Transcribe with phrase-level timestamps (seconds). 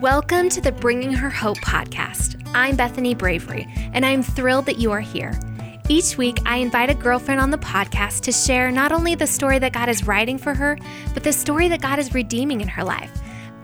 [0.00, 2.42] Welcome to the Bringing Her Hope podcast.
[2.54, 5.38] I'm Bethany Bravery, and I'm thrilled that you are here.
[5.86, 9.58] Each week, I invite a girlfriend on the podcast to share not only the story
[9.58, 10.78] that God is writing for her,
[11.12, 13.12] but the story that God is redeeming in her life.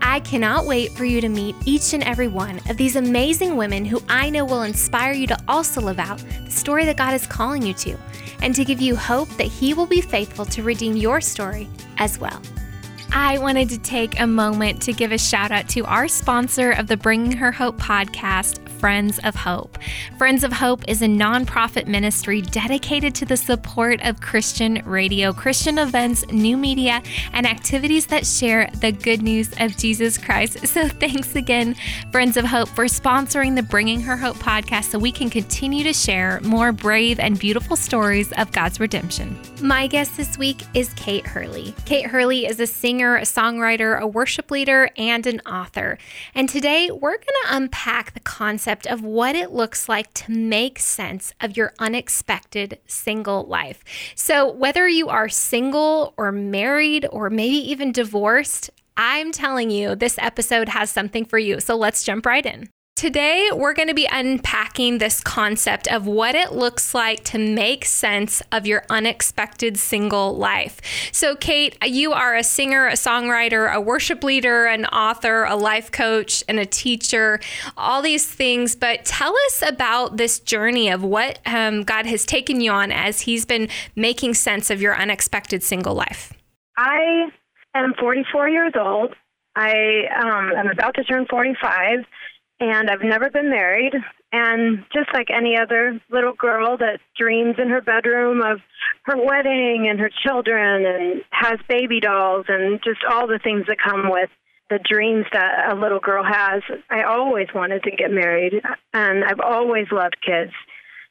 [0.03, 3.83] I cannot wait for you to meet each and every one of these amazing women
[3.83, 7.25] who I know will inspire you to also live out the story that God is
[7.25, 7.97] calling you to,
[8.43, 11.67] and to give you hope that He will be faithful to redeem your story
[11.97, 12.39] as well.
[13.11, 16.87] I wanted to take a moment to give a shout out to our sponsor of
[16.87, 19.77] the Bringing Her Hope podcast, Friends of Hope.
[20.17, 25.77] Friends of Hope is a nonprofit ministry dedicated to the support of Christian radio, Christian
[25.77, 27.03] events, new media,
[27.33, 30.57] and activities that share the good news of Jesus Christ.
[30.69, 31.75] So thanks again,
[32.11, 35.93] Friends of Hope, for sponsoring the Bringing Her Hope podcast so we can continue to
[35.93, 39.37] share more brave and beautiful stories of God's redemption.
[39.61, 41.73] My guest this week is Kate Hurley.
[41.85, 45.97] Kate Hurley is a singer, a songwriter, a worship leader, and an author.
[46.35, 50.31] And today we're going to unpack the concept concept of what it looks like to
[50.31, 53.83] make sense of your unexpected single life.
[54.13, 60.19] So, whether you are single or married or maybe even divorced, I'm telling you, this
[60.19, 61.59] episode has something for you.
[61.59, 62.69] So, let's jump right in.
[62.99, 67.85] Today, we're going to be unpacking this concept of what it looks like to make
[67.85, 70.81] sense of your unexpected single life.
[71.13, 75.93] So, Kate, you are a singer, a songwriter, a worship leader, an author, a life
[75.93, 77.39] coach, and a teacher,
[77.77, 78.75] all these things.
[78.75, 83.21] But tell us about this journey of what um, God has taken you on as
[83.21, 86.33] He's been making sense of your unexpected single life.
[86.75, 87.29] I
[87.75, 89.15] am 44 years old.
[89.55, 91.99] I um, am about to turn 45
[92.59, 93.93] and I've never been married.
[94.31, 98.59] And just like any other little girl that dreams in her bedroom of
[99.03, 103.77] her wedding and her children and has baby dolls and just all the things that
[103.83, 104.29] come with
[104.69, 108.61] the dreams that a little girl has, I always wanted to get married.
[108.93, 110.51] And I've always loved kids.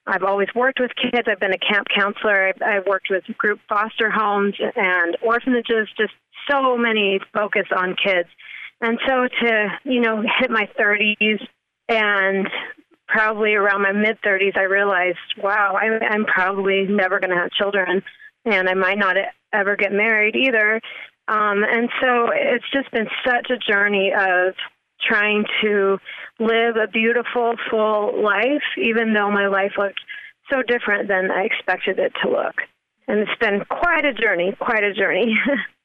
[0.06, 1.26] I've always worked with kids.
[1.30, 2.48] I've been a camp counselor.
[2.48, 6.12] I've, I've worked with group foster homes and orphanages, just
[6.48, 8.28] so many focus on kids.
[8.80, 11.40] And so to, you know, hit my 30s
[11.88, 12.48] and
[13.08, 17.50] probably around my mid 30s, I realized, wow, I'm, I'm probably never going to have
[17.50, 18.02] children
[18.44, 19.16] and I might not
[19.52, 20.80] ever get married either.
[21.26, 24.54] Um, and so it's just been such a journey of
[25.06, 25.98] trying to
[26.38, 30.00] live a beautiful, full life, even though my life looked
[30.50, 32.54] so different than I expected it to look.
[33.06, 35.34] And it's been quite a journey, quite a journey.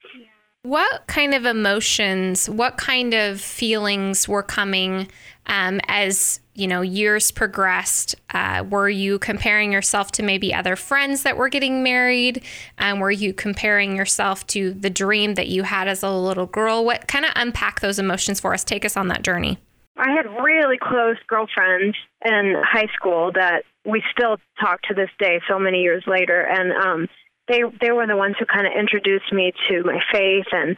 [0.64, 5.10] What kind of emotions, what kind of feelings were coming
[5.46, 8.16] um, as you know years progressed?
[8.30, 12.44] Uh, were you comparing yourself to maybe other friends that were getting married?
[12.78, 16.86] Um, were you comparing yourself to the dream that you had as a little girl?
[16.86, 18.64] What kind of unpack those emotions for us?
[18.64, 19.58] Take us on that journey.
[19.98, 25.42] I had really close girlfriends in high school that we still talk to this day,
[25.50, 27.10] so many years later, and um,
[27.48, 30.78] they they were the ones who kind of introduced me to my faith and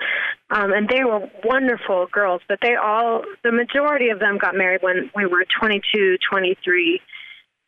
[0.50, 4.82] um and they were wonderful girls but they all the majority of them got married
[4.82, 7.02] when we were 22 23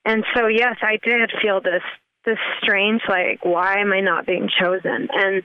[0.05, 1.83] and so yes i did feel this
[2.25, 5.07] this strange like why am i not being chosen?
[5.13, 5.43] And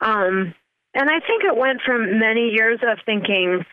[0.00, 0.54] um
[0.94, 3.64] and i think it went from many years of thinking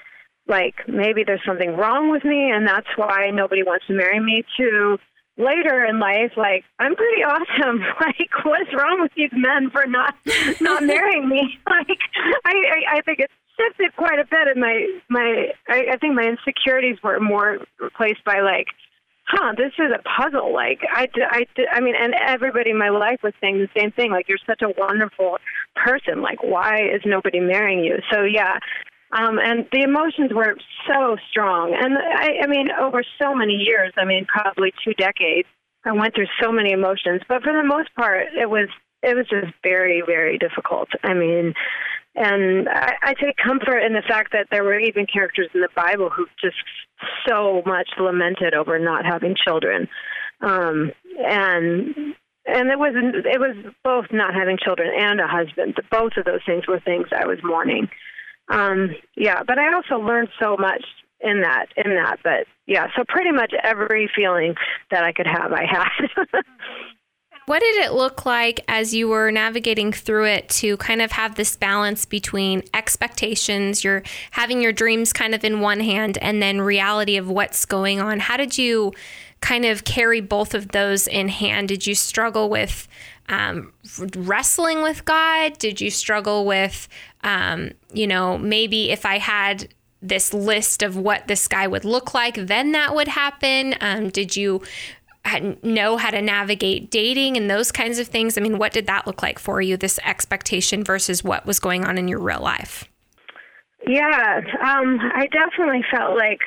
[0.47, 4.43] like maybe there's something wrong with me and that's why nobody wants to marry me
[4.57, 4.97] to
[5.39, 7.81] later in life, like I'm pretty awesome.
[7.99, 10.13] Like, what's wrong with these men for not
[10.61, 11.57] not marrying me?
[11.69, 11.99] Like,
[12.45, 14.47] I, I I think it shifted quite a bit.
[14.47, 18.67] And my my I, I think my insecurities were more replaced by like,
[19.27, 20.53] huh, this is a puzzle.
[20.53, 24.11] Like, I I I mean, and everybody in my life was saying the same thing.
[24.11, 25.37] Like, you're such a wonderful
[25.75, 26.21] person.
[26.21, 27.97] Like, why is nobody marrying you?
[28.11, 28.59] So yeah,
[29.11, 30.55] um, and the emotions were
[30.87, 31.75] so strong.
[31.79, 35.47] And I, I mean, over so many years, I mean, probably two decades,
[35.83, 37.21] I went through so many emotions.
[37.27, 38.69] But for the most part, it was
[39.01, 40.89] it was just very, very difficult.
[41.03, 41.53] I mean,
[42.15, 45.69] and I, I take comfort in the fact that there were even characters in the
[45.75, 46.57] Bible who just
[47.27, 49.87] so much lamented over not having children.
[50.41, 52.13] Um, and
[52.45, 55.77] and it was it was both not having children and a husband.
[55.89, 57.89] Both of those things were things I was mourning
[58.49, 60.83] um, yeah, but I also learned so much
[61.21, 62.19] in that in that.
[62.23, 64.55] But yeah, so pretty much every feeling
[64.91, 66.43] that I could have, I had.
[67.49, 71.33] What did it look like as you were navigating through it to kind of have
[71.33, 76.61] this balance between expectations, you're having your dreams kind of in one hand, and then
[76.61, 78.19] reality of what's going on?
[78.19, 78.93] How did you
[79.41, 81.67] kind of carry both of those in hand?
[81.67, 82.87] Did you struggle with
[83.29, 83.73] um,
[84.15, 85.57] wrestling with God?
[85.57, 86.87] Did you struggle with,
[87.23, 89.69] um, you know, maybe if I had
[90.01, 93.75] this list of what this guy would look like, then that would happen?
[93.81, 94.61] Um, did you
[95.61, 98.37] know how to navigate dating and those kinds of things?
[98.37, 101.85] I mean, what did that look like for you, this expectation versus what was going
[101.85, 102.85] on in your real life?
[103.85, 106.41] Yeah, um, I definitely felt like,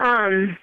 [0.00, 0.56] um,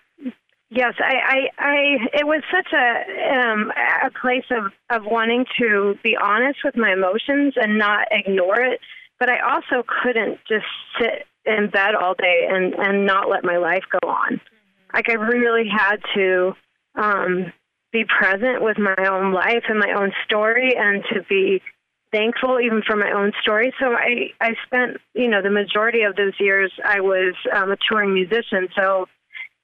[0.73, 3.71] yes, I, I, I, it was such a, um,
[4.03, 8.79] a place of, of wanting to be honest with my emotions and not ignore it.
[9.19, 10.65] But I also couldn't just
[10.99, 14.41] sit in bed all day and, and not let my life go on.
[14.93, 16.53] Like I really had to
[16.95, 17.53] um,
[17.91, 21.61] be present with my own life and my own story and to be
[22.11, 23.73] thankful even for my own story.
[23.79, 27.77] So I, I spent, you know, the majority of those years I was um, a
[27.89, 28.67] touring musician.
[28.75, 29.07] So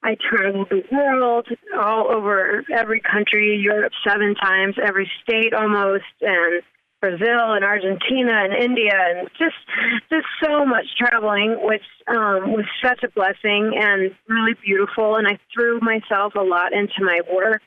[0.04, 1.48] I traveled the world,
[1.78, 6.64] all over every country, Europe seven times, every state almost, and
[7.02, 9.56] Brazil and Argentina and India, and just
[10.10, 15.16] just so much traveling, which um, was such a blessing and really beautiful.
[15.16, 17.62] And I threw myself a lot into my work,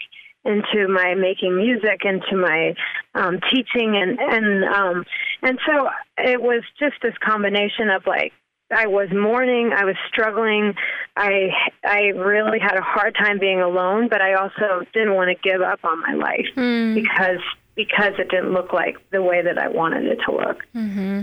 [0.44, 2.74] into my making music, into my
[3.14, 5.04] um, teaching, and and um,
[5.42, 5.88] and so
[6.18, 8.32] it was just this combination of like
[8.72, 10.74] I was mourning, I was struggling,
[11.16, 11.50] I
[11.84, 15.60] I really had a hard time being alone, but I also didn't want to give
[15.60, 16.94] up on my life mm.
[16.94, 17.40] because
[17.74, 20.58] because it didn't look like the way that I wanted it to look.
[20.74, 21.22] Mm-hmm.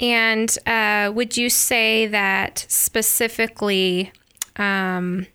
[0.00, 4.12] And uh, would you say that specifically,
[4.56, 5.26] um,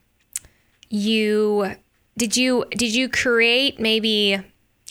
[0.90, 1.76] you
[2.18, 4.42] did you did you create maybe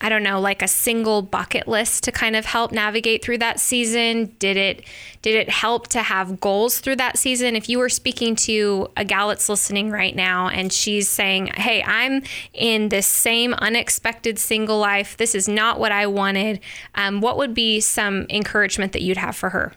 [0.02, 3.60] I don't know, like a single bucket list to kind of help navigate through that
[3.60, 4.34] season?
[4.40, 4.84] Did it
[5.22, 7.54] did it help to have goals through that season?
[7.54, 11.84] If you were speaking to a gal that's listening right now and she's saying, "Hey,
[11.84, 15.16] I'm in this same unexpected single life.
[15.16, 16.58] This is not what I wanted."
[16.96, 19.72] Um, what would be some encouragement that you'd have for her?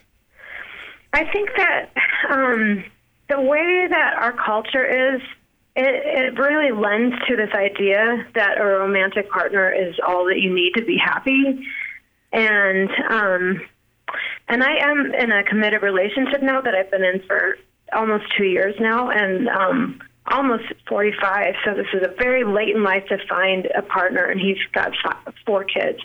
[1.14, 1.92] I think that
[2.32, 2.84] um,
[3.30, 5.22] the way that our culture is
[5.76, 10.54] it, it really lends to this idea that a romantic partner is all that you
[10.54, 11.66] need to be happy.
[12.32, 13.62] And um,
[14.48, 17.58] and I am in a committed relationship now that I've been in for
[17.94, 21.56] almost two years now, and um, almost 45.
[21.66, 24.92] So this is a very late in life to find a partner, and he's got
[25.04, 26.00] five, four kids.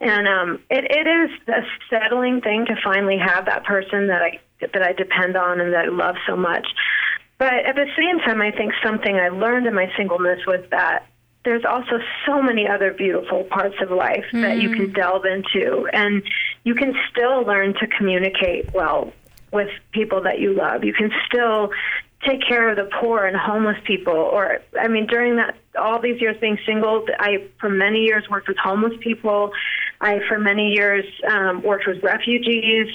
[0.00, 4.40] And um, it, it is a settling thing to finally have that person that I
[4.60, 6.66] that I depend on and that I love so much.
[7.38, 11.06] But at the same time, I think something I learned in my singleness was that
[11.44, 14.42] there's also so many other beautiful parts of life mm.
[14.42, 14.94] that you can mm.
[14.94, 16.22] delve into, and
[16.64, 19.12] you can still learn to communicate well
[19.52, 20.82] with people that you love.
[20.82, 21.70] You can still
[22.24, 26.20] take care of the poor and homeless people or i mean during that all these
[26.20, 29.52] years being single i for many years worked with homeless people
[30.00, 32.88] i for many years um, worked with refugees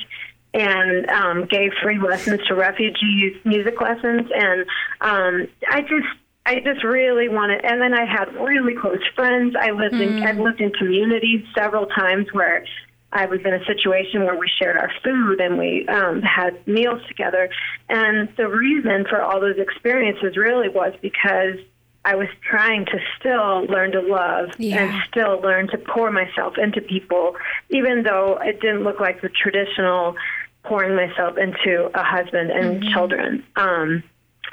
[0.53, 4.65] and um, gave free lessons to refugees, music lessons, and
[5.01, 6.07] um, I just
[6.45, 7.63] I just really wanted.
[7.63, 9.55] And then I had really close friends.
[9.59, 10.17] I lived mm.
[10.17, 12.65] in I've lived in communities several times where
[13.13, 17.01] I was in a situation where we shared our food and we um, had meals
[17.07, 17.49] together.
[17.89, 21.57] And the reason for all those experiences really was because
[22.03, 24.83] I was trying to still learn to love yeah.
[24.83, 27.35] and still learn to pour myself into people,
[27.69, 30.15] even though it didn't look like the traditional
[30.63, 32.93] pouring myself into a husband and mm-hmm.
[32.93, 33.43] children.
[33.55, 34.03] Um,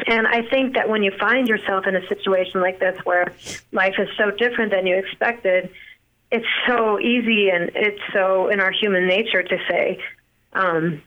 [0.06, 3.32] and I think that when you find yourself in a situation like this where
[3.72, 5.70] life is so different than you expected,
[6.30, 9.98] it's so easy and it's so in our human nature to say,
[10.52, 11.02] um,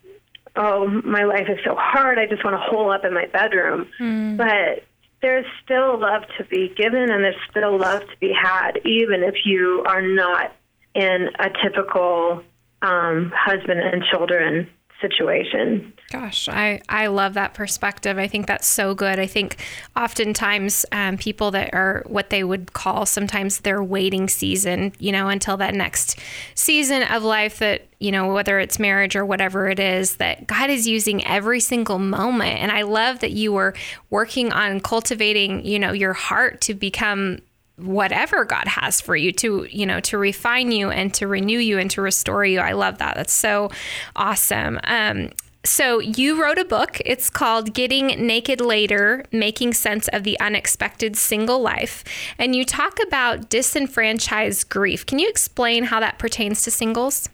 [0.56, 2.20] oh, my life is so hard.
[2.20, 3.88] I just want to hole up in my bedroom.
[4.00, 4.38] Mm.
[4.38, 4.84] But
[5.22, 9.36] there's still love to be given and there's still love to be had, even if
[9.46, 10.54] you are not
[10.94, 12.44] in a typical
[12.82, 14.68] um, husband and children
[15.02, 15.94] situation.
[16.12, 18.18] Gosh, I, I love that perspective.
[18.18, 19.20] I think that's so good.
[19.20, 19.58] I think
[19.96, 25.30] oftentimes um, people that are what they would call sometimes their waiting season, you know,
[25.30, 26.20] until that next
[26.56, 30.70] season of life that, you know, whether it's marriage or whatever it is, that God
[30.70, 32.60] is using every single moment.
[32.60, 33.74] And I love that you were
[34.10, 37.40] working on cultivating, you know, your heart to become
[37.84, 41.78] whatever God has for you to, you know, to refine you and to renew you
[41.78, 42.60] and to restore you.
[42.60, 43.16] I love that.
[43.16, 43.70] That's so
[44.16, 44.80] awesome.
[44.84, 45.32] Um,
[45.64, 47.00] so you wrote a book.
[47.06, 52.04] It's called Getting Naked Later Making Sense of the Unexpected Single Life.
[52.40, 55.06] And you talk about disenfranchised grief.
[55.06, 57.30] Can you explain how that pertains to singles?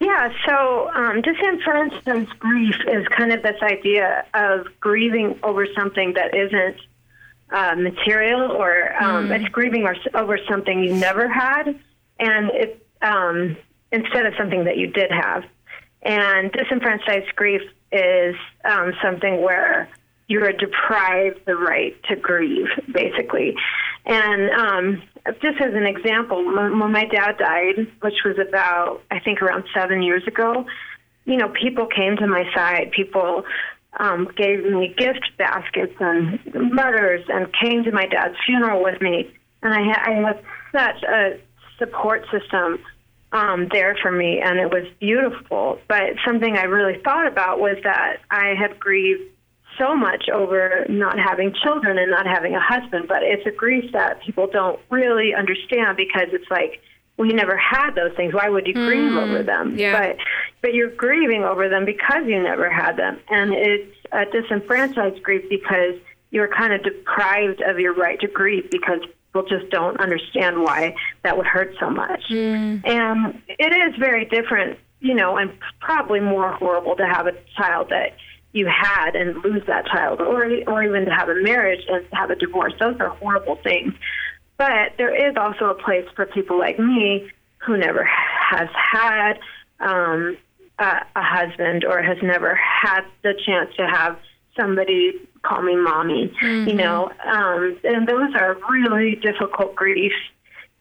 [0.00, 6.34] Yeah, so um, disenfranchised grief is kind of this idea of grieving over something that
[6.34, 6.76] isn't
[7.52, 9.40] uh, material or um, mm.
[9.40, 11.68] it's grieving or, over something you never had,
[12.18, 13.56] and it um,
[13.90, 15.44] instead of something that you did have.
[16.02, 19.88] And disenfranchised grief is um, something where
[20.28, 23.54] you are deprived the right to grieve, basically.
[24.06, 25.02] And um,
[25.40, 30.02] just as an example, when my dad died, which was about, I think, around seven
[30.02, 30.66] years ago,
[31.24, 32.90] you know, people came to my side.
[32.90, 33.44] People
[33.98, 36.38] um, gave me gift baskets and
[36.74, 39.30] letters and came to my dad's funeral with me.
[39.62, 41.40] And I had, I had such a
[41.78, 42.78] support system
[43.32, 45.78] um, there for me, and it was beautiful.
[45.88, 49.22] But something I really thought about was that I had grieved
[49.78, 53.90] so much over not having children and not having a husband, but it's a grief
[53.92, 56.80] that people don't really understand because it's like
[57.22, 58.34] we never had those things.
[58.34, 59.78] Why would you mm, grieve over them?
[59.78, 59.98] Yeah.
[59.98, 60.16] But
[60.60, 65.48] but you're grieving over them because you never had them, and it's a disenfranchised grief
[65.48, 65.94] because
[66.30, 69.00] you're kind of deprived of your right to grieve because
[69.32, 72.22] people just don't understand why that would hurt so much.
[72.30, 72.82] Mm.
[72.84, 77.90] And it is very different, you know, and probably more horrible to have a child
[77.90, 78.16] that
[78.52, 82.30] you had and lose that child, or or even to have a marriage and have
[82.30, 82.74] a divorce.
[82.80, 83.94] Those are horrible things.
[84.58, 89.34] But there is also a place for people like me who never has had
[89.80, 90.36] um,
[90.78, 94.18] a, a husband or has never had the chance to have
[94.58, 96.32] somebody call me mommy.
[96.42, 96.68] Mm-hmm.
[96.68, 100.14] You know, um, and those are really difficult griefs.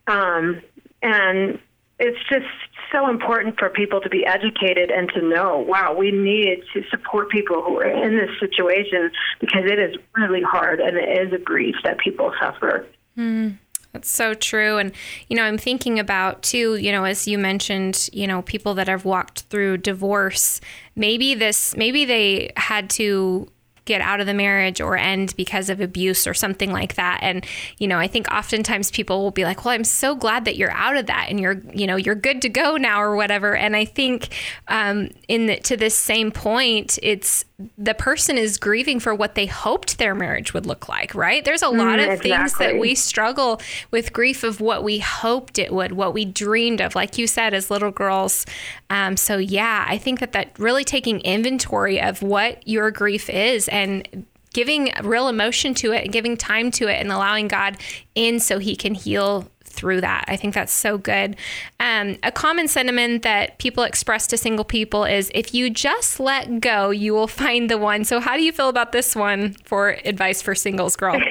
[0.07, 0.61] Um,
[1.01, 1.59] and
[1.99, 2.45] it's just
[2.91, 7.29] so important for people to be educated and to know, wow, we need to support
[7.29, 11.37] people who are in this situation because it is really hard and it is a
[11.37, 12.85] grief that people suffer.
[13.17, 13.57] Mm.
[13.93, 14.77] That's so true.
[14.77, 14.93] And,
[15.27, 18.87] you know, I'm thinking about too, you know, as you mentioned, you know, people that
[18.87, 20.61] have walked through divorce,
[20.95, 23.49] maybe this, maybe they had to
[23.85, 27.45] get out of the marriage or end because of abuse or something like that and
[27.79, 30.71] you know i think oftentimes people will be like well i'm so glad that you're
[30.71, 33.75] out of that and you're you know you're good to go now or whatever and
[33.75, 34.29] i think
[34.67, 37.43] um, in the, to this same point it's
[37.77, 41.43] the person is grieving for what they hoped their marriage would look like, right?
[41.43, 42.29] There's a lot mm, of exactly.
[42.31, 46.81] things that we struggle with grief of what we hoped it would, what we dreamed
[46.81, 48.45] of, like you said, as little girls.
[48.89, 53.67] Um, so, yeah, I think that that really taking inventory of what your grief is
[53.69, 57.77] and giving real emotion to it and giving time to it and allowing God
[58.15, 60.25] in so he can heal through that.
[60.27, 61.35] I think that's so good.
[61.79, 66.59] Um, a common sentiment that people express to single people is if you just let
[66.61, 68.03] go, you will find the one.
[68.03, 71.15] So, how do you feel about this one for advice for singles, girl?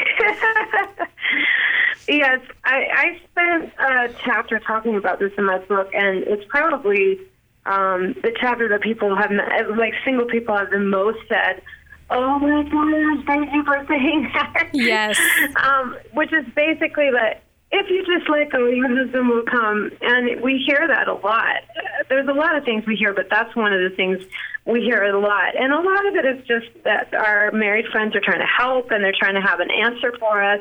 [2.09, 7.21] yes, I, I spent a chapter talking about this in my book, and it's probably
[7.67, 9.31] um, the chapter that people have,
[9.77, 11.63] like single people, have the most said.
[12.11, 14.71] Oh my gosh, thank you for saying that.
[14.73, 15.19] Yes.
[15.63, 19.91] um, which is basically that if you just let go, your husband will come.
[20.01, 21.63] And we hear that a lot.
[22.09, 24.19] There's a lot of things we hear, but that's one of the things
[24.67, 25.55] we hear a lot.
[25.57, 28.91] And a lot of it is just that our married friends are trying to help
[28.91, 30.61] and they're trying to have an answer for us.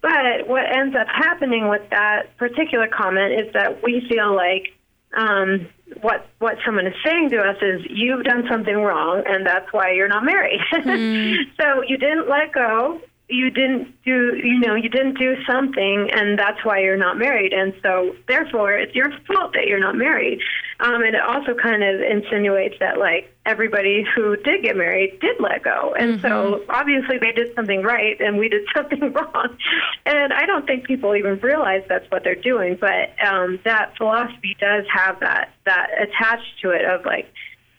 [0.00, 4.74] But what ends up happening with that particular comment is that we feel like
[5.16, 5.66] um,
[6.00, 9.92] what what someone is saying to us is you've done something wrong and that's why
[9.92, 10.60] you're not married.
[10.84, 11.36] Mm.
[11.58, 16.38] so you didn't let go you didn't do you know you didn't do something and
[16.38, 17.52] that's why you're not married.
[17.54, 20.40] And so therefore it's your fault that you're not married.
[20.80, 25.36] Um and it also kind of insinuates that like everybody who did get married did
[25.40, 25.94] let go.
[25.98, 26.26] And mm-hmm.
[26.26, 29.56] so obviously they did something right and we did something wrong.
[30.04, 34.56] And i don't think people even realize that's what they're doing but um that philosophy
[34.60, 37.32] does have that that attached to it of like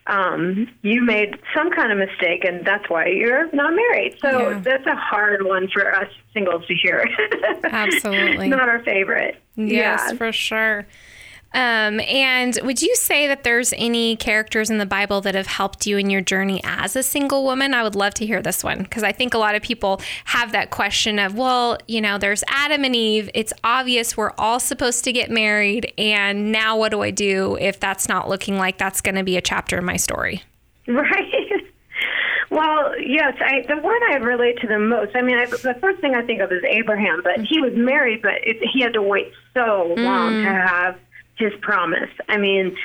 [0.07, 4.17] um, you made some kind of mistake, and that's why you're not married.
[4.21, 4.59] So Yeah.
[4.59, 7.07] that's a hard one for us singles to hear.
[7.63, 8.49] Absolutely.
[8.49, 9.41] not our favorite.
[9.55, 10.17] Yes, Yeah.
[10.17, 10.85] for sure.
[11.53, 15.87] Um, and would you say that there's any characters in the Bible that have helped
[15.87, 17.73] you in your journey as a single woman?
[17.73, 20.51] I would love to hear this one because I think a lot of people have
[20.51, 23.29] that question of, well, you know, there's Adam and Eve.
[23.33, 25.93] It's obvious we're all supposed to get married.
[25.97, 29.37] And now what do I do if that's not looking like that's going to be
[29.37, 30.43] a chapter in my story?
[30.87, 31.65] Right.
[32.51, 35.15] Well, yes, I, the one I relate to the most.
[35.15, 38.21] I mean, I, the first thing I think of is Abraham, but he was married,
[38.21, 40.97] but it, he had to wait so long to have
[41.37, 42.09] his promise.
[42.27, 42.75] I mean,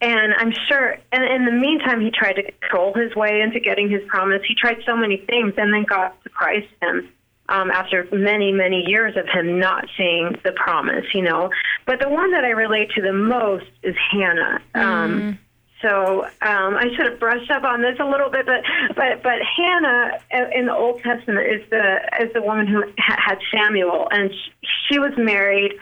[0.00, 3.90] and I'm sure, and in the meantime, he tried to control his way into getting
[3.90, 4.42] his promise.
[4.46, 7.10] He tried so many things, and then God surprised him
[7.50, 11.50] um, after many, many years of him not seeing the promise, you know.
[11.84, 14.62] But the one that I relate to the most is Hannah.
[14.74, 15.38] Um,
[15.82, 18.62] so um, I should have brushed up on this a little bit, but
[18.94, 23.16] but but Hannah uh, in the Old Testament is the is the woman who ha-
[23.18, 25.72] had Samuel, and she, she was married,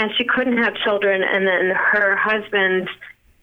[0.00, 2.88] and she couldn't have children, and then her husband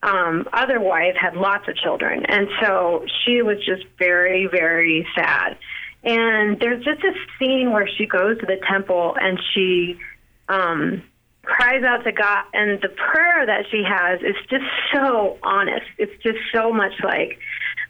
[0.02, 5.58] um, other wife had lots of children, and so she was just very, very sad.
[6.04, 10.00] And there's just this scene where she goes to the temple and she
[10.50, 11.04] um,
[11.44, 15.86] cries out to God, and the prayer that she has is just so honest.
[16.00, 17.38] It's just so much like,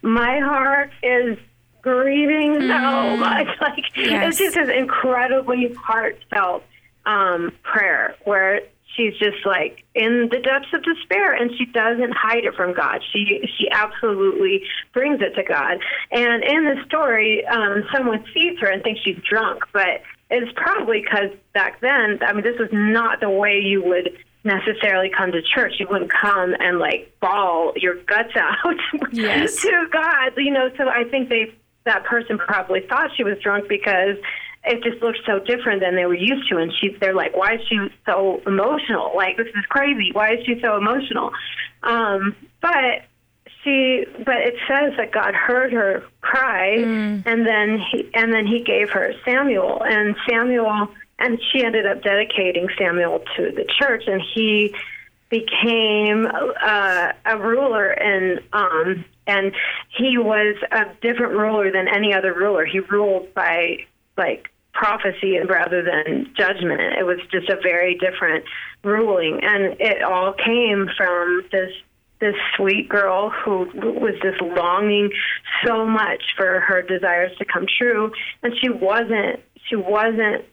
[0.02, 1.38] my heart is
[1.80, 3.18] grieving so mm.
[3.18, 3.46] much.
[3.62, 4.40] Like yes.
[4.40, 6.64] it's just incredibly heartfelt
[7.08, 8.60] um, prayer where
[8.94, 13.00] she's just like in the depths of despair and she doesn't hide it from God.
[13.12, 14.62] She she absolutely
[14.92, 15.78] brings it to God.
[16.12, 21.00] And in the story, um, someone sees her and thinks she's drunk, but it's probably
[21.00, 24.10] because back then, I mean, this was not the way you would
[24.44, 25.74] necessarily come to church.
[25.78, 28.76] You wouldn't come and like bawl your guts out
[29.12, 29.62] yes.
[29.62, 30.70] to God, you know.
[30.76, 34.16] So I think they that person probably thought she was drunk because
[34.68, 36.58] it just looked so different than they were used to.
[36.58, 39.12] And she, they're like, why is she so emotional?
[39.14, 40.10] Like, this is crazy.
[40.12, 41.32] Why is she so emotional?
[41.82, 43.04] Um, but
[43.62, 47.22] she, but it says that God heard her cry, mm.
[47.26, 52.02] and then he, and then he gave her Samuel, and Samuel, and she ended up
[52.02, 54.74] dedicating Samuel to the church, and he
[55.30, 59.52] became uh, a ruler and um and
[59.94, 63.76] he was a different ruler than any other ruler he ruled by
[64.16, 66.80] like prophecy rather than judgment.
[66.98, 68.44] It was just a very different
[68.84, 71.72] ruling, and it all came from this
[72.20, 75.10] this sweet girl who was just longing
[75.64, 79.40] so much for her desires to come true, and she wasn't.
[79.68, 80.44] She wasn't.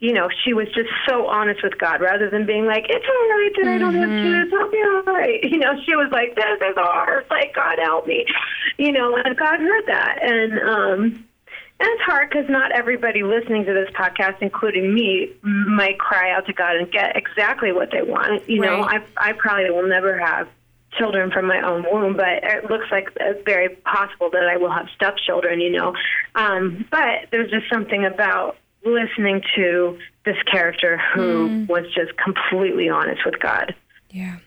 [0.00, 3.28] You know, she was just so honest with God rather than being like, "It's all
[3.28, 4.42] right that I don't have mm-hmm.
[4.42, 4.54] kids.
[4.58, 7.26] I'll be all right." You know, she was like, "This is hard.
[7.30, 8.26] Like, God help me."
[8.76, 11.28] You know, and God heard that, and um,
[11.80, 16.46] and it's hard because not everybody listening to this podcast, including me, might cry out
[16.46, 18.48] to God and get exactly what they want.
[18.48, 18.70] You right.
[18.70, 20.48] know, I I probably will never have
[20.98, 24.72] children from my own womb, but it looks like it's very possible that I will
[24.72, 25.60] have stepchildren.
[25.60, 25.94] You know,
[26.34, 31.68] um, but there's just something about listening to this character who mm.
[31.68, 33.74] was just completely honest with God.
[34.10, 34.38] Yeah.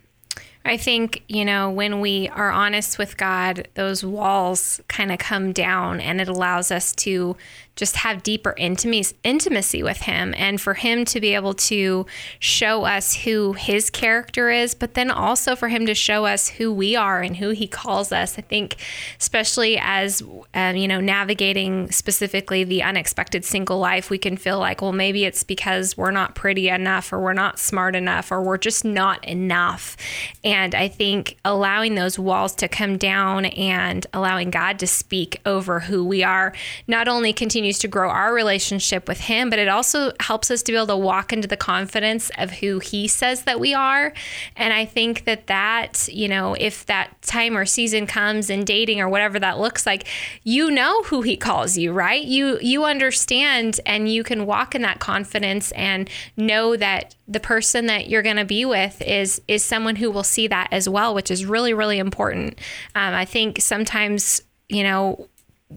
[0.64, 5.54] I think, you know, when we are honest with God, those walls kind of come
[5.54, 7.36] down and it allows us to
[7.76, 12.06] just have deeper intimacy with him and for him to be able to
[12.40, 16.72] show us who his character is, but then also for him to show us who
[16.72, 18.38] we are and who he calls us.
[18.38, 18.76] I think,
[19.20, 20.22] especially as,
[20.54, 25.24] um, you know, navigating specifically the unexpected single life, we can feel like, well, maybe
[25.24, 29.24] it's because we're not pretty enough or we're not smart enough or we're just not
[29.26, 29.96] enough.
[30.44, 35.80] And I think allowing those walls to come down and allowing God to speak over
[35.80, 36.54] who we are
[36.88, 40.64] not only continues continues to grow our relationship with Him, but it also helps us
[40.64, 44.14] to be able to walk into the confidence of who He says that we are.
[44.56, 49.00] And I think that that, you know, if that time or season comes in dating
[49.00, 50.08] or whatever that looks like,
[50.42, 52.24] you know who He calls you, right?
[52.24, 57.86] You you understand and you can walk in that confidence and know that the person
[57.86, 61.14] that you're going to be with is is someone who will see that as well,
[61.14, 62.58] which is really really important.
[62.96, 65.28] Um, I think sometimes you know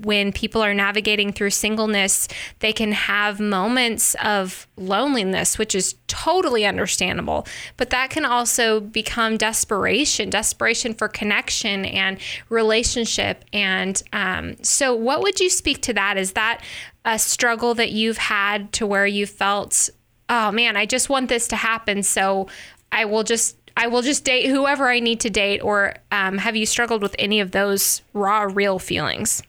[0.03, 2.29] when people are navigating through singleness,
[2.59, 7.47] they can have moments of loneliness, which is totally understandable.
[7.77, 13.45] But that can also become desperation, desperation for connection and relationship.
[13.53, 16.17] And um, so, what would you speak to that?
[16.17, 16.63] Is that
[17.05, 19.91] a struggle that you've had to where you felt,
[20.29, 22.03] oh man, I just want this to happen.
[22.03, 22.49] So
[22.91, 26.55] I will just I will just date whoever I need to date, or um, have
[26.55, 29.43] you struggled with any of those raw, real feelings?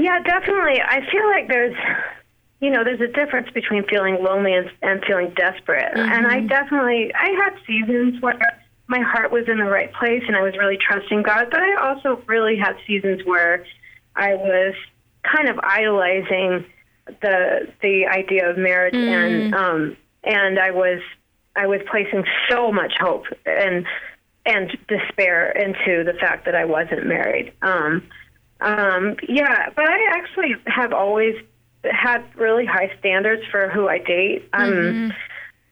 [0.00, 0.80] Yeah, definitely.
[0.80, 1.76] I feel like there's,
[2.60, 5.92] you know, there's a difference between feeling lonely and, and feeling desperate.
[5.94, 6.12] Mm-hmm.
[6.12, 8.38] And I definitely, I had seasons where
[8.86, 11.88] my heart was in the right place and I was really trusting God, but I
[11.88, 13.64] also really had seasons where
[14.16, 14.74] I was
[15.22, 16.64] kind of idolizing
[17.22, 19.08] the the idea of marriage mm.
[19.08, 21.00] and um and I was
[21.56, 23.86] I was placing so much hope and
[24.46, 27.52] and despair into the fact that I wasn't married.
[27.62, 28.08] Um
[28.60, 31.34] um, yeah, but I actually have always
[31.84, 34.48] had really high standards for who I date.
[34.52, 35.08] Um, mm-hmm.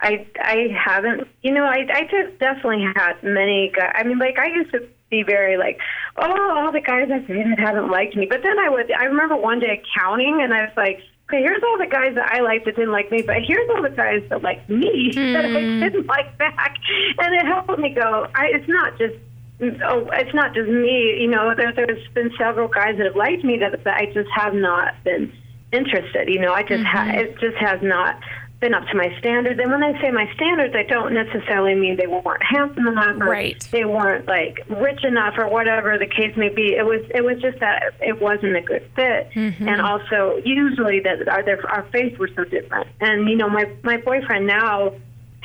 [0.00, 3.92] I I haven't, you know, I I just definitely had many guys.
[3.94, 5.78] I mean, like I used to be very like,
[6.16, 8.26] oh, all the guys I've dated haven't liked me.
[8.26, 11.62] But then I would, I remember one day counting, and I was like, okay, here's
[11.62, 14.22] all the guys that I liked that didn't like me, but here's all the guys
[14.30, 15.32] that liked me mm.
[15.32, 15.82] that I mm-hmm.
[15.82, 16.76] didn't like back,
[17.18, 18.26] and it helped me go.
[18.34, 19.14] I, it's not just
[19.60, 21.18] oh, it's not just me.
[21.20, 24.30] You know, there, there's been several guys that have liked me that, that I just
[24.34, 25.32] have not been
[25.72, 26.28] interested.
[26.28, 27.10] You know, I just mm-hmm.
[27.10, 28.20] ha- it just has not
[28.60, 29.60] been up to my standards.
[29.60, 33.26] And when I say my standards, I don't necessarily mean they weren't handsome enough or
[33.26, 33.68] right.
[33.70, 36.74] they weren't like rich enough or whatever the case may be.
[36.74, 39.68] It was it was just that it wasn't a good fit, mm-hmm.
[39.68, 42.88] and also usually that our our faiths were so different.
[43.00, 44.94] And you know, my my boyfriend now.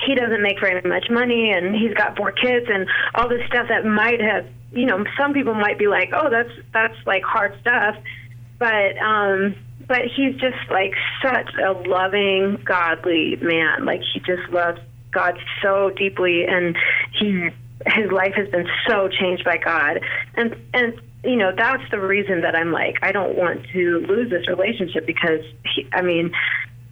[0.05, 3.67] He doesn't make very much money, and he's got four kids, and all this stuff
[3.69, 7.55] that might have, you know, some people might be like, "Oh, that's that's like hard
[7.61, 7.95] stuff,"
[8.59, 9.55] but um,
[9.87, 13.85] but he's just like such a loving, godly man.
[13.85, 14.79] Like he just loves
[15.11, 16.77] God so deeply, and
[17.19, 17.49] he
[17.85, 19.99] his life has been so changed by God,
[20.35, 24.29] and and you know that's the reason that I'm like I don't want to lose
[24.29, 25.41] this relationship because
[25.73, 26.31] he, I mean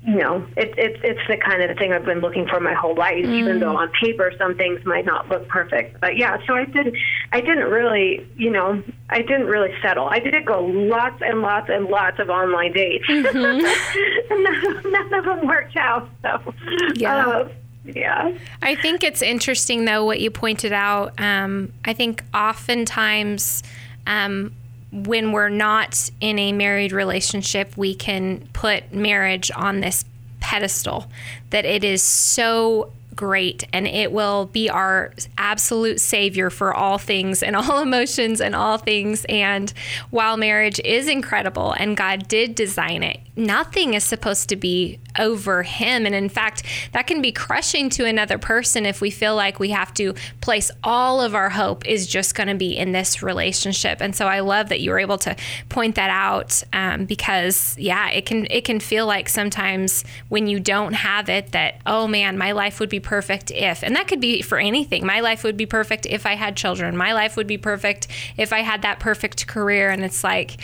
[0.03, 2.95] you know, it, it, it's the kind of thing I've been looking for my whole
[2.95, 3.23] life.
[3.23, 3.33] Mm.
[3.33, 6.37] Even though on paper some things might not look perfect, but yeah.
[6.47, 6.95] So I did.
[7.31, 10.07] I didn't really, you know, I didn't really settle.
[10.07, 13.05] I did go lots and lots and lots of online dates.
[13.07, 14.43] Mm-hmm.
[14.43, 16.09] none, none, of them worked out.
[16.23, 16.53] So
[16.95, 17.27] yeah.
[17.27, 17.49] Uh,
[17.85, 18.35] yeah.
[18.61, 21.19] I think it's interesting, though, what you pointed out.
[21.19, 23.63] Um, I think oftentimes
[24.07, 24.53] um,
[24.91, 30.06] when we're not in a married relationship, we can put marriage on this
[30.39, 31.08] pedestal
[31.51, 37.43] that it is so great and it will be our absolute savior for all things
[37.43, 39.25] and all emotions and all things.
[39.29, 39.71] And
[40.10, 45.63] while marriage is incredible and God did design it, nothing is supposed to be over
[45.63, 46.05] him.
[46.05, 49.69] And in fact, that can be crushing to another person if we feel like we
[49.69, 53.99] have to place all of our hope is just going to be in this relationship.
[54.01, 55.36] And so I love that you were able to
[55.69, 60.60] point that out um, because yeah, it can it can feel like sometimes when you
[60.60, 64.21] don't have it that oh man, my life would be perfect if, and that could
[64.21, 65.06] be for anything.
[65.06, 66.95] My life would be perfect if I had children.
[66.95, 69.89] My life would be perfect if I had that perfect career.
[69.89, 70.62] And it's like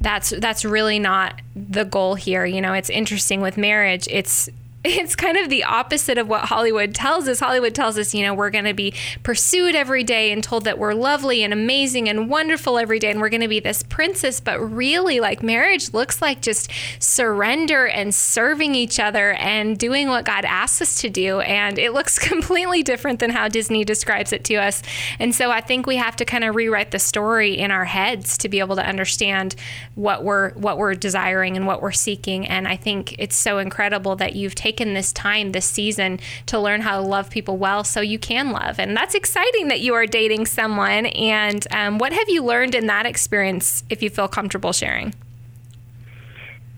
[0.00, 2.46] that's that's really not the goal here.
[2.46, 4.06] You know, it's interesting with marriage.
[4.08, 4.48] It's
[4.84, 7.38] it's kind of the opposite of what Hollywood tells us.
[7.38, 10.76] Hollywood tells us, you know, we're going to be pursued every day and told that
[10.76, 14.40] we're lovely and amazing and wonderful every day and we're going to be this princess.
[14.40, 16.68] But really, like marriage looks like just
[16.98, 21.40] surrender and serving each other and doing what God asks us to do.
[21.40, 24.82] And it looks completely different than how Disney describes it to us.
[25.20, 28.36] And so I think we have to kind of rewrite the story in our heads
[28.38, 29.54] to be able to understand
[29.94, 32.48] what we're what we're desiring and what we're seeking.
[32.48, 36.58] And I think it's so incredible that you've taken taken this time this season to
[36.58, 38.78] learn how to love people well so you can love.
[38.78, 41.06] And that's exciting that you are dating someone.
[41.06, 45.14] And um, what have you learned in that experience if you feel comfortable sharing?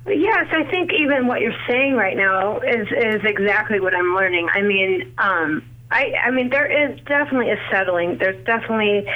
[0.06, 4.48] Yes, I think even what you're saying right now is is exactly what I'm learning.
[4.52, 8.18] I mean, um, I I mean there is definitely a settling.
[8.18, 9.06] There's definitely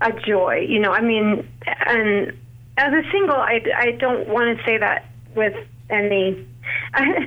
[0.00, 0.66] a joy.
[0.66, 2.32] You know, I mean, and
[2.78, 5.56] as a single, I I don't want to say that with
[5.90, 6.46] any
[6.94, 7.26] I,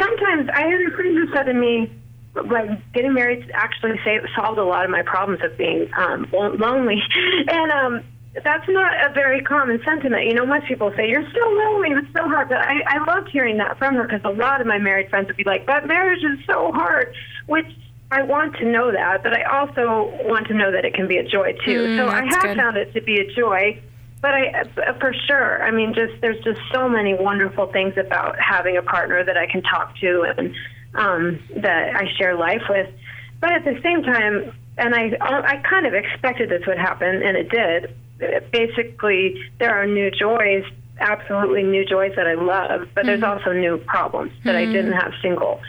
[0.00, 1.90] sometimes I had a friend who said to me,
[2.34, 7.00] like getting married actually saved, solved a lot of my problems of being um, lonely,
[7.48, 8.04] and um,
[8.44, 10.26] that's not a very common sentiment.
[10.26, 12.48] You know, most people say you're still lonely, it's so hard.
[12.48, 15.28] But I, I loved hearing that from her because a lot of my married friends
[15.28, 17.14] would be like, "But marriage is so hard,"
[17.46, 17.66] which
[18.10, 21.16] I want to know that, but I also want to know that it can be
[21.16, 21.86] a joy too.
[21.86, 22.56] Mm, so I have good.
[22.56, 23.80] found it to be a joy
[24.26, 28.76] but I, for sure, I mean, just there's just so many wonderful things about having
[28.76, 30.52] a partner that I can talk to and
[30.96, 32.92] um, that I share life with.
[33.40, 37.36] But at the same time, and I, I kind of expected this would happen, and
[37.36, 38.50] it did.
[38.50, 40.64] Basically, there are new joys,
[40.98, 43.06] absolutely new joys that I love, but mm-hmm.
[43.06, 44.70] there's also new problems that mm-hmm.
[44.70, 45.60] I didn't have single.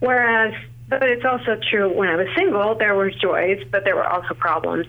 [0.00, 0.52] Whereas,
[0.90, 4.34] but it's also true when I was single, there were joys, but there were also
[4.34, 4.86] problems.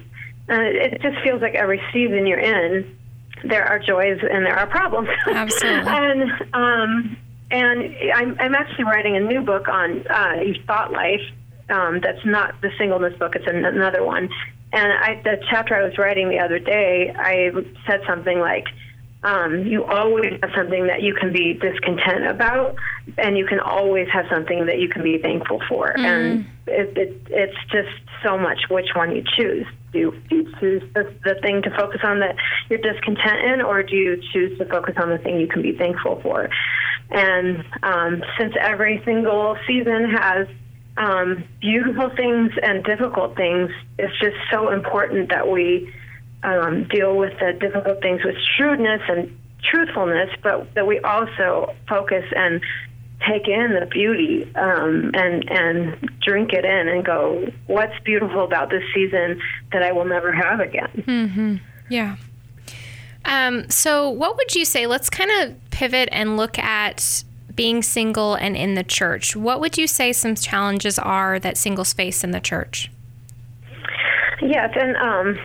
[0.49, 2.97] And it just feels like every season you're in,
[3.43, 5.09] there are joys and there are problems.
[5.27, 5.91] Absolutely.
[5.91, 7.17] and um,
[7.51, 11.21] and I'm, I'm actually writing a new book on uh, thought life.
[11.69, 14.29] Um, that's not the singleness book; it's another one.
[14.73, 17.51] And I, the chapter I was writing the other day, I
[17.87, 18.65] said something like,
[19.23, 22.75] um, "You always have something that you can be discontent about,
[23.17, 26.05] and you can always have something that you can be thankful for." Mm.
[26.05, 27.89] And it, it, it's just
[28.23, 32.19] so much which one you choose do you choose the, the thing to focus on
[32.19, 32.35] that
[32.69, 35.77] you're discontent in, or do you choose to focus on the thing you can be
[35.77, 36.49] thankful for?
[37.11, 40.47] And um, since every single season has
[40.97, 45.93] um, beautiful things and difficult things, it's just so important that we
[46.43, 52.25] um, deal with the difficult things with shrewdness and truthfulness, but that we also focus
[52.35, 52.61] and
[53.27, 58.69] take in the beauty um, and and drink it in and go, what's beautiful about
[58.69, 61.03] this season that I will never have again.
[61.07, 61.55] Mm-hmm.
[61.89, 62.17] Yeah.
[63.25, 64.85] Um, so, what would you say?
[64.85, 67.23] Let's kind of pivot and look at
[67.55, 69.35] being single and in the church.
[69.35, 72.91] What would you say some challenges are that singles face in the church?
[74.41, 75.39] Yes, and um,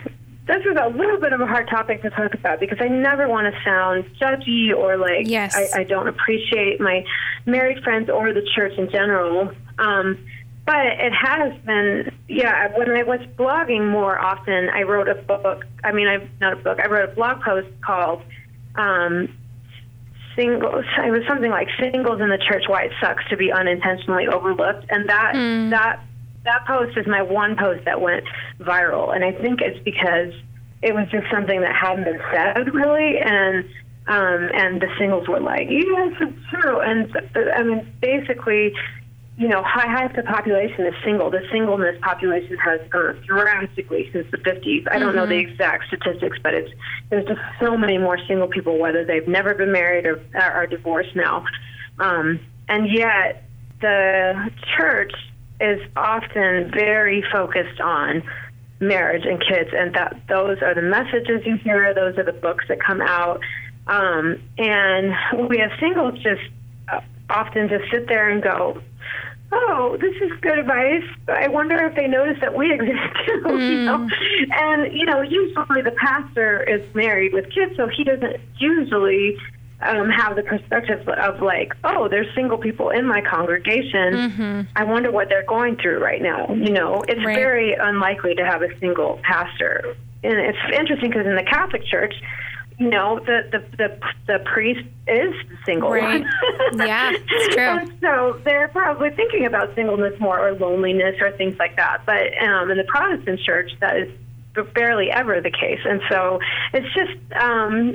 [0.49, 3.29] this is a little bit of a hard topic to talk about because I never
[3.29, 5.55] want to sound judgy or like yes.
[5.55, 7.05] I, I don't appreciate my
[7.45, 9.53] married friends or the church in general.
[9.79, 10.19] Um,
[10.65, 12.77] but it has been, yeah.
[12.77, 15.65] When I was blogging more often, I wrote a book.
[15.85, 16.79] I mean, I not a book.
[16.79, 18.23] I wrote a blog post called
[18.75, 19.35] um,
[20.35, 24.29] "Singles." It was something like "Singles in the Church: Why It Sucks to Be Unintentionally
[24.29, 25.71] Overlooked," and that mm.
[25.71, 26.05] that
[26.49, 28.25] that post is my one post that went
[28.61, 30.33] viral, and I think it's because
[30.83, 33.65] it was just something that hadn't been said really, and
[34.07, 37.15] um, and the singles were like, yes, it's true, and
[37.55, 38.73] I mean, basically,
[39.37, 41.31] you know, high half the population is single.
[41.31, 44.89] The singleness population has gone drastically since the 50s.
[44.91, 45.17] I don't mm-hmm.
[45.17, 45.53] know the mm-hmm.
[45.53, 46.73] exact statistics, but it's
[47.11, 51.15] there's just so many more single people, whether they've never been married or are divorced
[51.15, 51.45] now,
[51.99, 53.45] um, and yet
[53.81, 55.13] the church
[55.61, 58.23] is often very focused on
[58.81, 61.93] marriage and kids, and that those are the messages you hear.
[61.95, 63.41] Those are the books that come out,
[63.87, 65.15] um, and
[65.49, 66.43] we have singles just
[66.93, 68.81] uh, often just sit there and go,
[69.51, 73.43] "Oh, this is good advice." I wonder if they notice that we exist too.
[73.45, 73.59] Mm.
[73.69, 74.09] You know,
[74.53, 79.37] and you know, usually the pastor is married with kids, so he doesn't usually
[79.81, 84.13] um, have the perspective of like, oh, there's single people in my congregation.
[84.15, 84.61] Mm-hmm.
[84.75, 86.53] I wonder what they're going through right now.
[86.53, 87.37] You know, it's right.
[87.37, 92.15] very unlikely to have a single pastor, and it's interesting because in the Catholic Church,
[92.79, 95.33] you know, the the the, the priest is
[95.65, 95.91] single.
[95.91, 96.25] Right.
[96.75, 97.63] yeah, it's true.
[97.63, 102.03] and so they're probably thinking about singleness more or loneliness or things like that.
[102.05, 104.11] But um, in the Protestant Church, that is
[104.75, 106.41] barely ever the case, and so
[106.73, 107.33] it's just.
[107.41, 107.95] Um,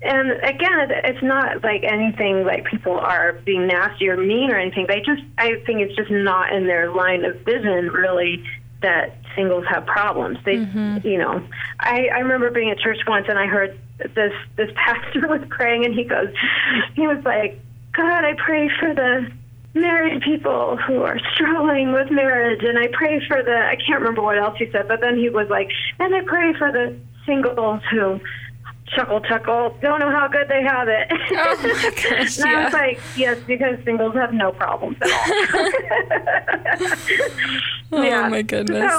[0.00, 4.86] and again, it's not like anything like people are being nasty or mean or anything.
[4.86, 8.44] They just, I think it's just not in their line of vision really
[8.80, 10.38] that singles have problems.
[10.44, 11.06] They, mm-hmm.
[11.06, 11.44] you know,
[11.80, 15.84] I, I remember being at church once and I heard this this pastor was praying
[15.84, 16.28] and he goes,
[16.94, 17.60] he was like,
[17.92, 19.32] God, I pray for the
[19.74, 24.22] married people who are struggling with marriage and I pray for the I can't remember
[24.22, 27.80] what else he said, but then he was like, and I pray for the singles
[27.90, 28.20] who
[28.94, 29.76] chuckle chuckle.
[29.80, 31.08] Don't know how good they have it.
[31.10, 32.58] Oh my gosh, and yeah.
[32.58, 35.28] i was like yes because singles have no problems at all.
[37.90, 38.28] Oh yeah.
[38.28, 38.92] my goodness.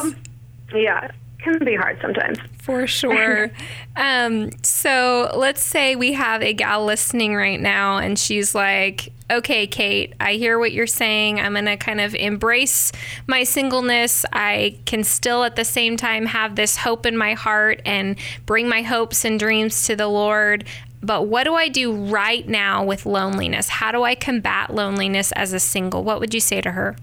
[0.71, 2.37] So, yeah can be hard sometimes.
[2.61, 3.51] For sure.
[3.95, 9.67] um, so let's say we have a gal listening right now and she's like, okay,
[9.67, 11.39] Kate, I hear what you're saying.
[11.39, 12.91] I'm going to kind of embrace
[13.27, 14.25] my singleness.
[14.33, 18.67] I can still at the same time have this hope in my heart and bring
[18.67, 20.65] my hopes and dreams to the Lord.
[21.01, 23.69] But what do I do right now with loneliness?
[23.69, 26.03] How do I combat loneliness as a single?
[26.03, 26.95] What would you say to her?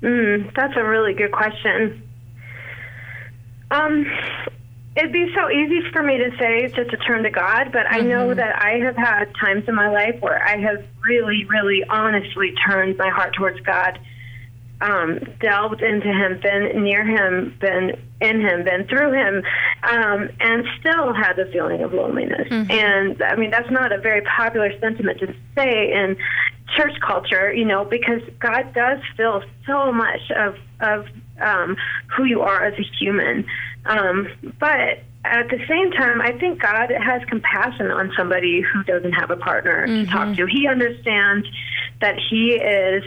[0.00, 2.02] Mm, that's a really good question.
[3.72, 4.06] Um,
[4.96, 8.00] it'd be so easy for me to say just to turn to God, but I
[8.00, 8.08] mm-hmm.
[8.08, 12.52] know that I have had times in my life where I have really, really honestly
[12.66, 13.98] turned my heart towards God,
[14.82, 19.42] um, delved into Him, been near Him, been in Him, been through Him,
[19.84, 22.48] um, and still had the feeling of loneliness.
[22.48, 22.70] Mm-hmm.
[22.70, 26.16] And I mean, that's not a very popular sentiment to say in
[26.76, 31.06] church culture, you know, because God does fill so much of of
[31.40, 31.76] um,
[32.16, 33.44] who you are as a human.
[33.84, 39.12] Um, but at the same time, I think God has compassion on somebody who doesn't
[39.12, 40.04] have a partner mm-hmm.
[40.04, 40.46] to talk to.
[40.46, 41.46] He understands
[42.00, 43.04] that He is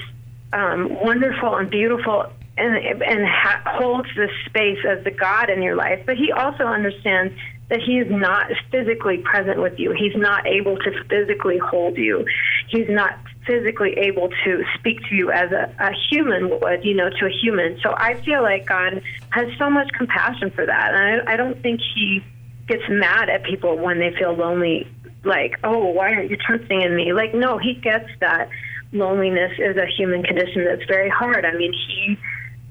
[0.53, 5.75] um, wonderful and beautiful and, and ha- holds this space as the God in your
[5.75, 7.33] life, but He also understands
[7.69, 9.91] that he is not physically present with you.
[9.91, 12.25] He's not able to physically hold you.
[12.69, 17.09] He's not physically able to speak to you as a, a human would, you know,
[17.09, 17.79] to a human.
[17.81, 19.01] So I feel like God
[19.31, 20.93] has so much compassion for that.
[20.93, 22.23] And I, I don't think he
[22.67, 24.87] gets mad at people when they feel lonely,
[25.23, 27.13] like, oh, why aren't you trusting in me?
[27.13, 28.49] Like, no, he gets that
[28.91, 31.45] loneliness is a human condition that's very hard.
[31.45, 32.17] I mean, he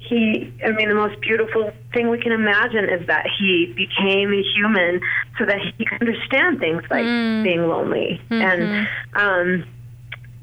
[0.08, 4.42] he i mean the most beautiful thing we can imagine is that he became a
[4.54, 5.00] human
[5.38, 7.42] so that he could understand things like mm.
[7.42, 8.42] being lonely mm-hmm.
[8.42, 9.64] and um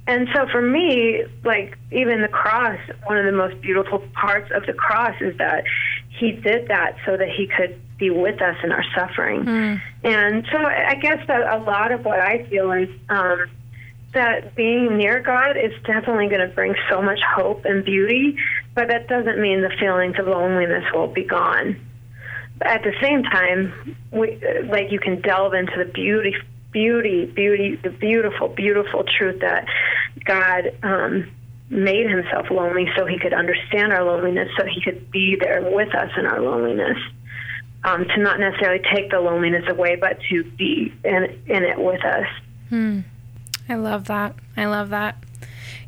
[0.08, 4.65] and so for me, like even the cross, one of the most beautiful parts of
[4.65, 5.63] the cross is that
[6.10, 9.43] he did that so that he could be with us in our suffering.
[9.43, 9.82] Mm.
[10.04, 13.45] And so I guess that a lot of what I feel is um,
[14.13, 18.36] that being near God is definitely going to bring so much hope and beauty,
[18.74, 21.80] but that doesn't mean the feelings of loneliness will be gone.
[22.58, 26.36] But at the same time, we, like you can delve into the beauty
[26.72, 29.66] beauty, beauty, the beautiful, beautiful truth that
[30.26, 31.30] God um,
[31.70, 35.94] made himself lonely so he could understand our loneliness, so he could be there with
[35.96, 36.98] us in our loneliness.
[37.84, 42.06] Um, to not necessarily take the loneliness away, but to be in, in it with
[42.06, 42.28] us.
[42.70, 43.00] Hmm.
[43.68, 44.36] I love that.
[44.56, 45.16] I love that.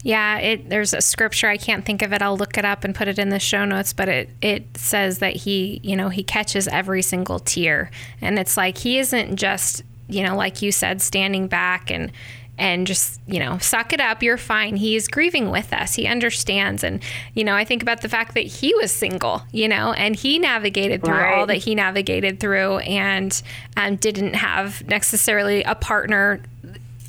[0.03, 2.21] Yeah, it there's a scripture I can't think of it.
[2.21, 5.19] I'll look it up and put it in the show notes, but it it says
[5.19, 7.89] that he, you know, he catches every single tear.
[8.21, 12.11] And it's like he isn't just, you know, like you said standing back and
[12.57, 16.05] and just you know suck it up you're fine he is grieving with us he
[16.05, 17.01] understands and
[17.33, 20.37] you know i think about the fact that he was single you know and he
[20.37, 21.33] navigated through right.
[21.33, 23.41] all that he navigated through and
[23.75, 26.41] um, didn't have necessarily a partner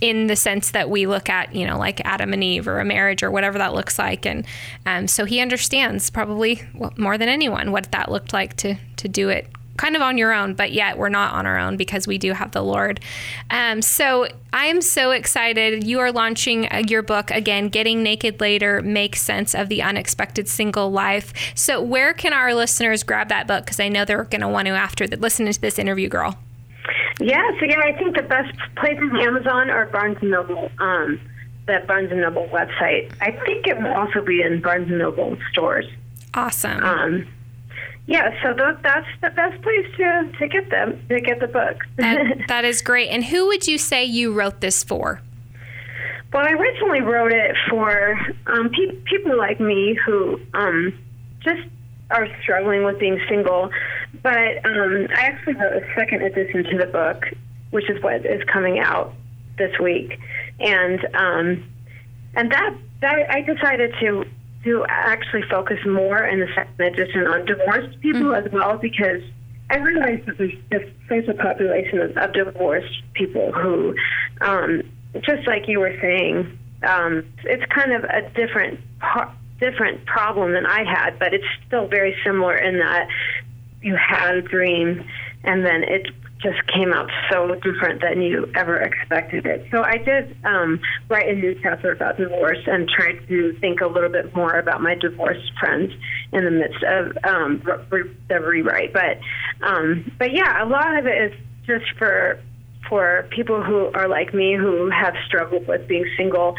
[0.05, 2.85] in the sense that we look at, you know, like Adam and Eve or a
[2.85, 4.27] marriage or whatever that looks like.
[4.27, 4.45] And
[4.85, 6.61] um, so he understands probably
[6.99, 10.33] more than anyone what that looked like to to do it kind of on your
[10.33, 13.01] own, but yet we're not on our own because we do have the Lord.
[13.51, 15.83] Um, so I am so excited.
[15.83, 20.49] You are launching uh, your book again, Getting Naked Later Make Sense of the Unexpected
[20.49, 21.33] Single Life.
[21.57, 23.65] So, where can our listeners grab that book?
[23.65, 26.39] Because I know they're going to want to after the, listen to this interview, girl.
[27.21, 30.71] Yeah, so yeah, I think the best place is Amazon or Barnes and Noble.
[30.79, 31.21] Um,
[31.67, 33.13] the Barnes and Noble website.
[33.21, 35.87] I think it will also be in Barnes and Noble stores.
[36.35, 36.83] Awesome.
[36.83, 37.27] Um,
[38.07, 41.79] yeah, so th- that's the best place to, to get them to get the book.
[41.97, 43.09] that, that is great.
[43.09, 45.21] And who would you say you wrote this for?
[46.33, 50.93] Well, I originally wrote it for um, pe- people like me who um,
[51.41, 51.63] just
[52.11, 53.71] are struggling with being single.
[54.25, 57.27] But um, I actually wrote a second edition to the book,
[57.71, 59.13] which is what is coming out
[59.59, 60.19] this week,
[60.59, 61.71] and um,
[62.35, 64.25] and that that I decided to
[64.65, 68.47] to actually focus more in the second edition on divorced people mm-hmm.
[68.47, 69.21] as well because
[69.69, 73.95] I realized that there's, there's a population of, of divorced people who,
[74.41, 74.83] um,
[75.21, 78.81] just like you were saying, um, it's kind of a different
[79.61, 83.09] different problem than I had, but it's still very similar in that
[83.85, 85.05] you had a dream
[85.45, 86.09] and then it
[86.43, 89.67] just came out so different than you ever expected it.
[89.71, 93.87] So I did um, write a new chapter about divorce and tried to think a
[93.87, 95.93] little bit more about my divorced friends
[96.33, 98.93] in the midst of um, re- the rewrite.
[98.93, 99.19] But
[99.67, 102.39] um, but yeah, a lot of it is just for
[102.89, 106.55] for people who are like me who have struggled with being single.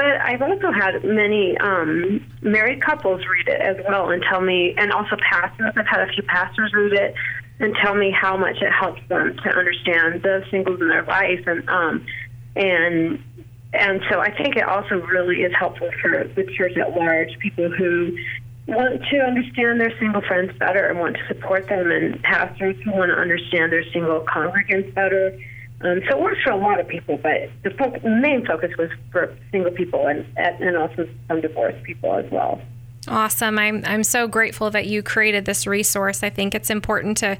[0.00, 4.74] But I've also had many um, married couples read it as well and tell me,
[4.78, 5.74] and also pastors.
[5.76, 7.14] I've had a few pastors read it
[7.58, 11.46] and tell me how much it helps them to understand the singles in their life
[11.46, 12.06] and um
[12.56, 13.22] and
[13.74, 17.70] and so I think it also really is helpful for the church at large, people
[17.70, 18.16] who
[18.68, 22.92] want to understand their single friends better and want to support them, and pastors who
[22.92, 25.38] want to understand their single congregants better.
[25.82, 28.90] Um, so it works for a lot of people, but the, fo- main focus was
[29.10, 32.60] for single people and and also some divorced people as well.
[33.08, 33.58] Awesome.
[33.58, 36.22] I'm, I'm so grateful that you created this resource.
[36.22, 37.38] I think it's important to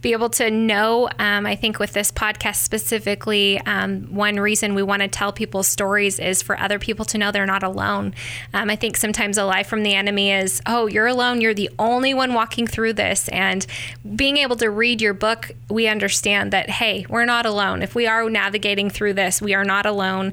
[0.00, 1.08] be able to know.
[1.18, 5.68] Um, I think with this podcast specifically, um, one reason we want to tell people's
[5.68, 8.14] stories is for other people to know they're not alone.
[8.54, 11.40] Um, I think sometimes a lie from the enemy is, oh, you're alone.
[11.40, 13.28] You're the only one walking through this.
[13.28, 13.66] And
[14.16, 17.82] being able to read your book, we understand that, hey, we're not alone.
[17.82, 20.32] If we are navigating through this, we are not alone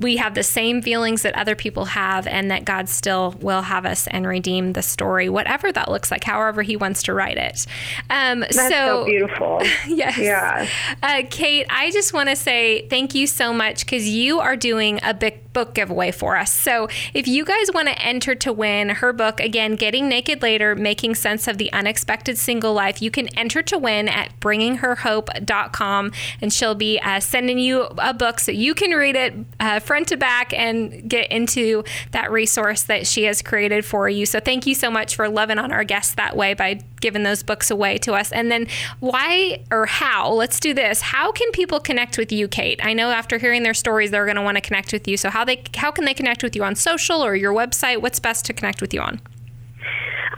[0.00, 3.86] we have the same feelings that other people have, and that God still will have
[3.86, 7.66] us and redeem the story, whatever that looks like, however He wants to write it.
[8.10, 9.60] Um, so, so beautiful.
[9.86, 10.18] yes.
[10.18, 10.68] Yeah.
[11.02, 15.00] Uh, Kate, I just want to say thank you so much because you are doing
[15.02, 16.52] a big book giveaway for us.
[16.52, 20.76] So if you guys want to enter to win her book, again, Getting Naked Later,
[20.76, 26.52] Making Sense of the Unexpected Single Life, you can enter to win at bringingherhope.com, and
[26.52, 29.34] she'll be uh, sending you a book so you can read it.
[29.58, 34.08] Uh, uh, front to back and get into that resource that she has created for
[34.08, 34.26] you.
[34.26, 37.42] So thank you so much for loving on our guests that way by giving those
[37.42, 38.32] books away to us.
[38.32, 38.66] And then
[39.00, 41.00] why or how, let's do this.
[41.00, 42.80] How can people connect with you, Kate?
[42.82, 45.16] I know after hearing their stories, they're going to want to connect with you.
[45.16, 48.02] So how they how can they connect with you on social or your website?
[48.02, 49.20] What's best to connect with you on?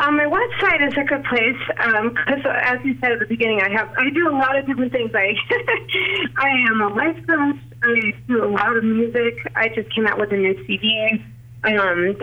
[0.00, 3.60] Um, my website is a good place because, um, as you said at the beginning,
[3.60, 5.12] I have I do a lot of different things.
[5.14, 5.34] I
[6.36, 7.56] I am a life coach.
[7.84, 9.34] I do a lot of music.
[9.54, 11.22] I just came out with a new CD.
[11.64, 12.16] Um,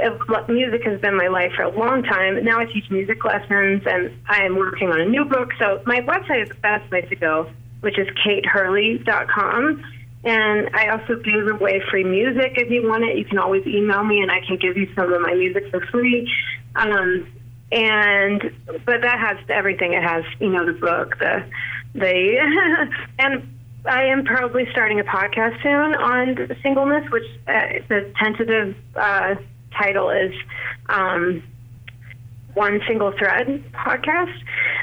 [0.49, 2.43] music has been my life for a long time.
[2.43, 5.51] Now I teach music lessons, and I am working on a new book.
[5.57, 9.83] So my website is the best place to go, which is katehurley.com.
[10.25, 13.17] And I also give away free music if you want it.
[13.17, 15.85] You can always email me, and I can give you some of my music for
[15.85, 16.29] free.
[16.75, 17.25] Um,
[17.71, 18.41] and
[18.85, 19.93] but that has everything.
[19.93, 21.45] It has you know the book, the
[21.93, 28.75] the and I am probably starting a podcast soon on singleness, which uh, the tentative
[28.95, 29.35] uh,
[29.71, 30.33] title is
[30.89, 31.43] um,
[32.53, 34.37] One Single Thread Podcast.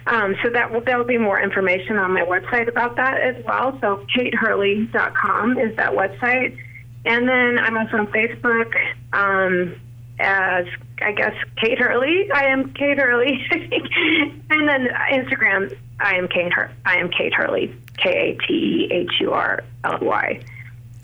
[0.06, 3.44] Um, so that will there will be more information on my website about that as
[3.44, 3.78] well.
[3.80, 6.56] So katehurley.com is that website,
[7.04, 8.74] and then I'm also on Facebook
[9.12, 9.74] um,
[10.18, 10.66] as
[11.02, 12.30] I guess Kate Hurley.
[12.32, 15.76] I am Kate Hurley, and then Instagram.
[15.98, 16.52] I am Kate.
[16.52, 17.74] Hur- I am Kate Hurley.
[17.96, 20.40] K A T H U R L Y.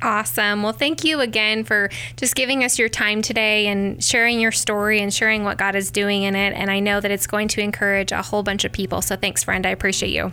[0.03, 0.64] Awesome.
[0.64, 5.01] Well, thank you again for just giving us your time today and sharing your story
[5.01, 6.55] and sharing what God is doing in it.
[6.55, 9.01] And I know that it's going to encourage a whole bunch of people.
[9.01, 9.64] So thanks, friend.
[9.64, 10.32] I appreciate you.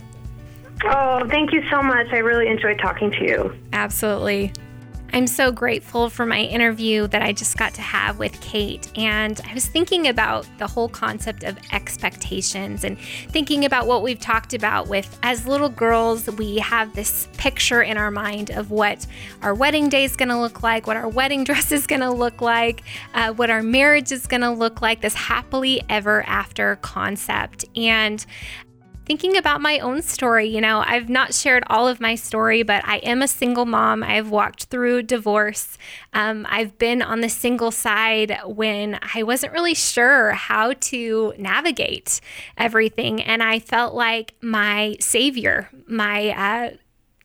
[0.86, 2.08] Oh, thank you so much.
[2.12, 3.56] I really enjoyed talking to you.
[3.74, 4.54] Absolutely.
[5.12, 8.92] I'm so grateful for my interview that I just got to have with Kate.
[8.96, 14.20] And I was thinking about the whole concept of expectations and thinking about what we've
[14.20, 19.06] talked about with as little girls, we have this picture in our mind of what
[19.42, 22.12] our wedding day is going to look like, what our wedding dress is going to
[22.12, 22.84] look like,
[23.14, 27.66] uh, what our marriage is going to look like, this happily ever after concept.
[27.76, 28.26] And
[29.10, 30.48] thinking about my own story.
[30.48, 34.04] You know, I've not shared all of my story, but I am a single mom.
[34.04, 35.80] I've walked through divorce.
[36.14, 42.22] Um, I've been on the single side when I wasn't really sure how to navigate
[42.56, 43.20] everything.
[43.20, 46.78] And I felt like my savior, my, uh,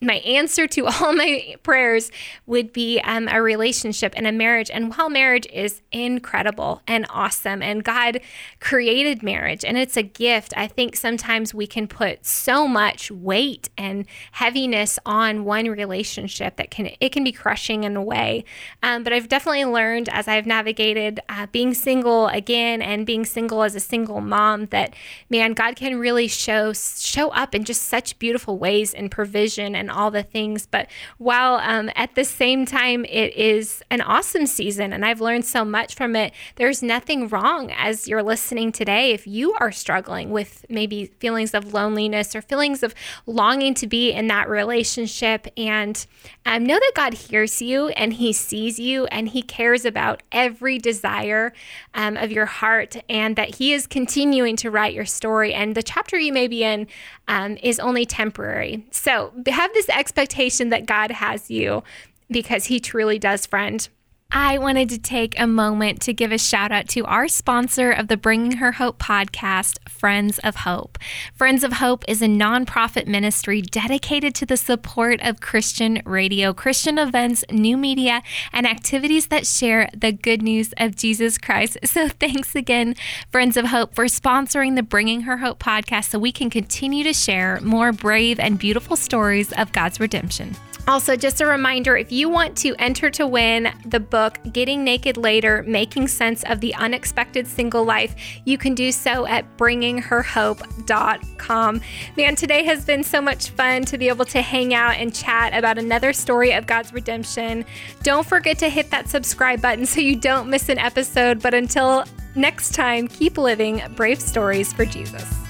[0.05, 2.11] my answer to all my prayers
[2.47, 4.71] would be um, a relationship and a marriage.
[4.71, 8.21] And while marriage is incredible and awesome, and God
[8.61, 13.71] created marriage and it's a gift, I think sometimes we can put so much weight
[13.77, 18.45] and heaviness on one relationship that can it can be crushing in a way.
[18.83, 23.63] Um, but I've definitely learned as I've navigated uh, being single again and being single
[23.63, 24.95] as a single mom that
[25.31, 29.91] man, God can really show show up in just such beautiful ways in provision and
[29.95, 30.67] all the things.
[30.67, 30.89] But
[31.19, 35.65] while um, at the same time, it is an awesome season and I've learned so
[35.65, 40.65] much from it, there's nothing wrong as you're listening today if you are struggling with
[40.69, 42.95] maybe feelings of loneliness or feelings of
[43.27, 45.47] longing to be in that relationship.
[45.57, 46.05] And
[46.47, 50.79] um, know that God hears you and He sees you and He cares about every
[50.79, 51.53] desire
[51.95, 55.55] um, of your heart and that He is continuing to write your story.
[55.55, 56.87] And the chapter you may be in
[57.29, 58.87] um, is only temporary.
[58.91, 61.83] So have expectation that God has you
[62.31, 63.89] because He truly does, friend.
[64.37, 68.09] I wanted to take a moment to give a shout out to our sponsor of
[68.09, 70.99] the Bringing Her Hope podcast, Friends of Hope.
[71.37, 76.99] Friends of Hope is a nonprofit ministry dedicated to the support of Christian radio, Christian
[76.99, 81.79] events, new media, and activities that share the good news of Jesus Christ.
[81.85, 82.97] So thanks again,
[83.31, 87.13] Friends of Hope, for sponsoring the Bringing Her Hope podcast so we can continue to
[87.13, 90.57] share more brave and beautiful stories of God's redemption.
[90.87, 95.17] Also, just a reminder if you want to enter to win the book Getting Naked
[95.17, 98.15] Later Making Sense of the Unexpected Single Life,
[98.45, 101.81] you can do so at bringingherhope.com.
[102.17, 105.57] Man, today has been so much fun to be able to hang out and chat
[105.57, 107.65] about another story of God's redemption.
[108.03, 111.41] Don't forget to hit that subscribe button so you don't miss an episode.
[111.41, 112.05] But until
[112.35, 115.44] next time, keep living brave stories for Jesus.